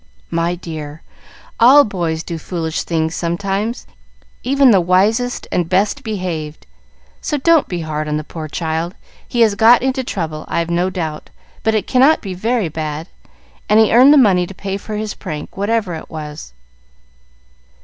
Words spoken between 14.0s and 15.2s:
the money to pay for his